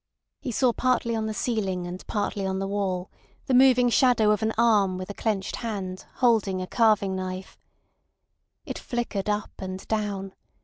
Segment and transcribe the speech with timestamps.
[0.39, 3.11] He saw partly on the ceiling and partly on the wall
[3.45, 7.59] the moving shadow of an arm with a clenched hand holding a carving knife.
[8.65, 10.33] It flickered up and down.